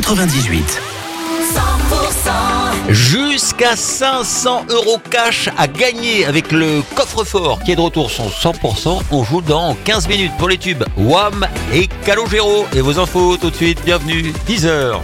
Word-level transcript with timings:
98. 0.00 0.80
Jusqu'à 2.88 3.76
500 3.76 4.64
euros 4.70 4.98
cash 5.10 5.50
à 5.58 5.68
gagner 5.68 6.24
avec 6.24 6.52
le 6.52 6.82
coffre-fort 6.94 7.62
qui 7.62 7.72
est 7.72 7.76
de 7.76 7.80
retour 7.80 8.10
son 8.10 8.28
100%. 8.28 9.02
On 9.10 9.24
joue 9.24 9.42
dans 9.42 9.76
15 9.84 10.08
minutes 10.08 10.32
pour 10.38 10.48
les 10.48 10.58
tubes 10.58 10.84
Wham 10.96 11.46
et 11.74 11.86
Calogero. 12.04 12.66
Et 12.74 12.80
vos 12.80 12.98
infos 12.98 13.36
tout 13.36 13.50
de 13.50 13.56
suite, 13.56 13.80
bienvenue, 13.84 14.32
10h. 14.48 15.00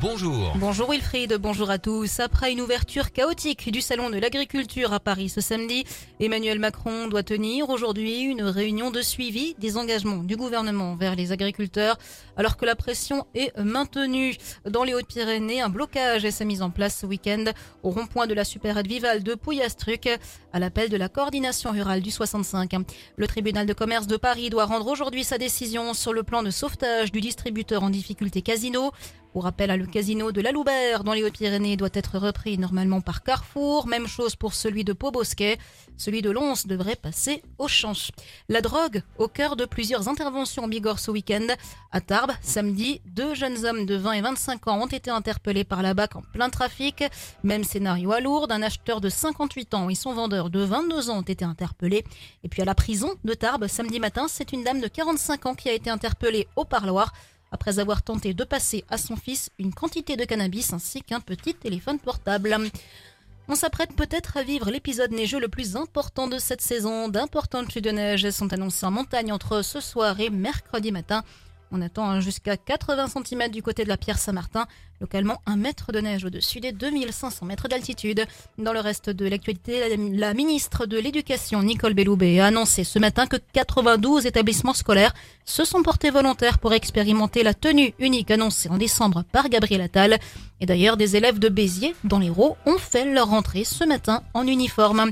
Bonjour. 0.00 0.52
Bonjour 0.56 0.90
Wilfried, 0.90 1.34
bonjour 1.40 1.68
à 1.68 1.78
tous. 1.78 2.20
Après 2.20 2.52
une 2.52 2.60
ouverture 2.60 3.10
chaotique 3.10 3.72
du 3.72 3.80
Salon 3.80 4.08
de 4.08 4.18
l'Agriculture 4.18 4.92
à 4.92 5.00
Paris 5.00 5.28
ce 5.28 5.40
samedi, 5.40 5.84
Emmanuel 6.20 6.60
Macron 6.60 7.08
doit 7.08 7.24
tenir 7.24 7.68
aujourd'hui 7.68 8.20
une 8.20 8.42
réunion 8.42 8.92
de 8.92 9.02
suivi 9.02 9.56
des 9.58 9.76
engagements 9.76 10.22
du 10.22 10.36
gouvernement 10.36 10.94
vers 10.94 11.16
les 11.16 11.32
agriculteurs, 11.32 11.98
alors 12.36 12.56
que 12.56 12.64
la 12.66 12.76
pression 12.76 13.26
est 13.34 13.56
maintenue. 13.58 14.36
Dans 14.64 14.84
les 14.84 14.94
Hautes-Pyrénées, 14.94 15.60
un 15.60 15.70
blocage 15.70 16.28
s'est 16.30 16.44
mis 16.44 16.62
en 16.62 16.70
place 16.70 16.98
ce 17.00 17.06
week-end 17.06 17.46
au 17.82 17.90
rond-point 17.90 18.28
de 18.28 18.34
la 18.34 18.44
supérette 18.44 18.86
Vival 18.86 19.24
de 19.24 19.34
Pouillastruc, 19.34 20.08
à 20.52 20.60
l'appel 20.60 20.88
de 20.88 20.96
la 20.96 21.08
coordination 21.08 21.72
rurale 21.72 22.00
du 22.00 22.12
65. 22.12 22.74
Le 23.16 23.26
tribunal 23.26 23.66
de 23.66 23.72
commerce 23.72 24.06
de 24.06 24.16
Paris 24.16 24.50
doit 24.50 24.66
rendre 24.66 24.86
aujourd'hui 24.86 25.24
sa 25.24 25.36
décision 25.36 25.94
sur 25.94 26.12
le 26.12 26.22
plan 26.22 26.44
de 26.44 26.50
sauvetage 26.50 27.10
du 27.10 27.20
distributeur 27.20 27.82
en 27.82 27.90
difficulté 27.90 28.40
Casino. 28.42 28.92
Pour 29.36 29.44
rappel, 29.44 29.70
le 29.78 29.84
casino 29.84 30.32
de 30.32 30.40
la 30.40 30.50
Loubert 30.50 31.04
dans 31.04 31.12
les 31.12 31.22
Hautes-Pyrénées 31.22 31.76
doit 31.76 31.90
être 31.92 32.16
repris 32.16 32.56
normalement 32.56 33.02
par 33.02 33.22
Carrefour. 33.22 33.86
Même 33.86 34.06
chose 34.06 34.34
pour 34.34 34.54
celui 34.54 34.82
de 34.82 34.94
Pau-Bosquet. 34.94 35.58
Celui 35.98 36.22
de 36.22 36.30
Lons 36.30 36.54
devrait 36.64 36.96
passer 36.96 37.42
au 37.58 37.68
champ. 37.68 37.92
La 38.48 38.62
drogue 38.62 39.02
au 39.18 39.28
cœur 39.28 39.56
de 39.56 39.66
plusieurs 39.66 40.08
interventions 40.08 40.64
en 40.64 40.68
Bigorre 40.68 40.98
ce 40.98 41.10
week-end. 41.10 41.48
À 41.92 42.00
Tarbes, 42.00 42.32
samedi, 42.40 43.02
deux 43.04 43.34
jeunes 43.34 43.66
hommes 43.66 43.84
de 43.84 43.96
20 43.96 44.12
et 44.12 44.20
25 44.22 44.68
ans 44.68 44.80
ont 44.80 44.86
été 44.86 45.10
interpellés 45.10 45.64
par 45.64 45.82
la 45.82 45.92
BAC 45.92 46.16
en 46.16 46.22
plein 46.22 46.48
trafic. 46.48 47.04
Même 47.42 47.62
scénario 47.62 48.12
à 48.12 48.20
Lourdes, 48.20 48.52
un 48.52 48.62
acheteur 48.62 49.02
de 49.02 49.10
58 49.10 49.74
ans 49.74 49.90
et 49.90 49.94
son 49.94 50.14
vendeur 50.14 50.48
de 50.48 50.60
22 50.60 51.10
ans 51.10 51.18
ont 51.18 51.20
été 51.20 51.44
interpellés. 51.44 52.04
Et 52.42 52.48
puis 52.48 52.62
à 52.62 52.64
la 52.64 52.74
prison 52.74 53.10
de 53.22 53.34
Tarbes, 53.34 53.66
samedi 53.66 54.00
matin, 54.00 54.28
c'est 54.30 54.52
une 54.52 54.64
dame 54.64 54.80
de 54.80 54.88
45 54.88 55.44
ans 55.44 55.54
qui 55.54 55.68
a 55.68 55.74
été 55.74 55.90
interpellée 55.90 56.48
au 56.56 56.64
parloir 56.64 57.12
après 57.50 57.78
avoir 57.78 58.02
tenté 58.02 58.34
de 58.34 58.44
passer 58.44 58.84
à 58.88 58.98
son 58.98 59.16
fils 59.16 59.50
une 59.58 59.74
quantité 59.74 60.16
de 60.16 60.24
cannabis 60.24 60.72
ainsi 60.72 61.02
qu'un 61.02 61.20
petit 61.20 61.54
téléphone 61.54 61.98
portable. 61.98 62.56
On 63.48 63.54
s'apprête 63.54 63.94
peut-être 63.94 64.36
à 64.36 64.42
vivre 64.42 64.70
l'épisode 64.70 65.12
neigeux 65.12 65.38
le 65.38 65.48
plus 65.48 65.76
important 65.76 66.26
de 66.26 66.38
cette 66.38 66.60
saison. 66.60 67.08
D'importantes 67.08 67.70
chutes 67.70 67.84
de 67.84 67.90
neige 67.90 68.28
sont 68.30 68.52
annoncées 68.52 68.86
en 68.86 68.90
montagne 68.90 69.32
entre 69.32 69.62
ce 69.62 69.80
soir 69.80 70.18
et 70.18 70.30
mercredi 70.30 70.90
matin. 70.90 71.22
On 71.72 71.82
attend 71.82 72.08
hein, 72.08 72.20
jusqu'à 72.20 72.56
80 72.56 73.08
cm 73.08 73.50
du 73.50 73.62
côté 73.62 73.82
de 73.82 73.88
la 73.88 73.96
Pierre 73.96 74.18
Saint-Martin, 74.18 74.66
localement 75.00 75.40
un 75.46 75.56
mètre 75.56 75.90
de 75.90 76.00
neige 76.00 76.24
au-dessus 76.24 76.60
des 76.60 76.72
2500 76.72 77.44
mètres 77.44 77.66
d'altitude. 77.68 78.24
Dans 78.58 78.72
le 78.72 78.80
reste 78.80 79.10
de 79.10 79.26
l'actualité, 79.26 79.96
la, 79.96 80.34
ministre 80.34 80.86
de 80.86 80.98
l'Éducation, 80.98 81.62
Nicole 81.62 81.94
Belloubet, 81.94 82.38
a 82.38 82.46
annoncé 82.46 82.84
ce 82.84 82.98
matin 82.98 83.26
que 83.26 83.36
92 83.52 84.26
établissements 84.26 84.74
scolaires 84.74 85.14
se 85.44 85.64
sont 85.64 85.82
portés 85.82 86.10
volontaires 86.10 86.58
pour 86.58 86.72
expérimenter 86.72 87.42
la 87.42 87.54
tenue 87.54 87.94
unique 87.98 88.30
annoncée 88.30 88.68
en 88.68 88.78
décembre 88.78 89.24
par 89.32 89.48
Gabriel 89.48 89.80
Attal. 89.80 90.18
Et 90.60 90.66
d'ailleurs, 90.66 90.96
des 90.96 91.16
élèves 91.16 91.40
de 91.40 91.48
Béziers, 91.48 91.96
dans 92.04 92.20
l'Hérault, 92.20 92.56
ont 92.64 92.78
fait 92.78 93.04
leur 93.04 93.28
rentrée 93.28 93.64
ce 93.64 93.84
matin 93.84 94.22
en 94.34 94.46
uniforme. 94.46 95.10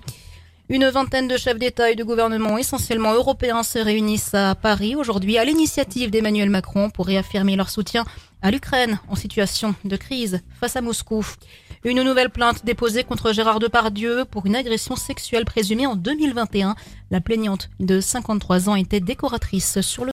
Une 0.71 0.89
vingtaine 0.89 1.29
de 1.29 1.37
chefs 1.37 1.59
d'État 1.59 1.91
et 1.91 1.95
de 1.95 2.03
gouvernement 2.03 2.57
essentiellement 2.57 3.13
européens 3.13 3.63
se 3.63 3.79
réunissent 3.79 4.33
à 4.33 4.55
Paris 4.55 4.97
aujourd'hui 4.97 5.37
à 5.37 5.45
l'initiative 5.45 6.11
d'Emmanuel 6.11 6.49
Macron 6.49 6.89
pour 6.89 7.05
réaffirmer 7.05 7.55
leur 7.55 7.69
soutien 7.69 8.07
à 8.41 8.51
l'Ukraine 8.51 8.99
en 9.09 9.15
situation 9.15 9.75
de 9.85 9.97
crise 9.97 10.41
face 10.59 10.77
à 10.77 10.81
Moscou. 10.81 11.23
Une 11.85 12.03
nouvelle 12.03 12.31
plainte 12.31 12.65
déposée 12.65 13.05
contre 13.05 13.35
Gérard 13.35 13.59
Depardieu 13.59 14.25
pour 14.25 14.47
une 14.47 14.57
agression 14.57 14.97
sexuelle 14.97 15.45
présumée 15.45 15.87
en 15.87 15.97
2021. 15.97 16.77
La 17.11 17.21
plaignante 17.21 17.69
de 17.79 18.01
53 18.01 18.71
ans 18.71 18.75
était 18.75 19.01
décoratrice 19.01 19.83
sur 19.83 20.01
le 20.01 20.03